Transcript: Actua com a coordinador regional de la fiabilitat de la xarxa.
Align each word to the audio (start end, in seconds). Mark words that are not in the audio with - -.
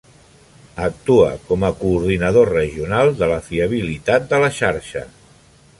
Actua 0.85 1.27
com 1.49 1.65
a 1.69 1.71
coordinador 1.83 2.51
regional 2.55 3.15
de 3.21 3.29
la 3.35 3.39
fiabilitat 3.51 4.29
de 4.33 4.41
la 4.45 4.53
xarxa. 4.63 5.07